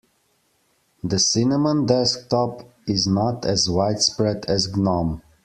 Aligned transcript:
The 1.03 1.19
cinnamon 1.19 1.85
desktop 1.85 2.67
is 2.87 3.05
not 3.05 3.45
as 3.45 3.69
widespread 3.69 4.45
as 4.47 4.75
gnome. 4.75 5.21